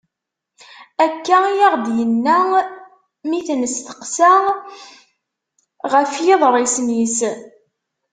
[1.05, 2.37] Akka i aɣ-d-yenna
[3.27, 4.33] mi i t-nesteqsa
[5.93, 7.17] ɣef yiḍrisen-is.